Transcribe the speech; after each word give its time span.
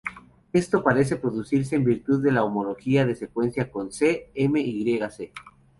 Esto 0.51 0.81
parece 0.81 1.15
producirse 1.17 1.75
en 1.75 1.83
virtud 1.83 2.23
de 2.23 2.31
la 2.31 2.43
homología 2.43 3.05
de 3.05 3.13
secuencia 3.13 3.69
con 3.71 3.91
c-Myc. 3.91 5.31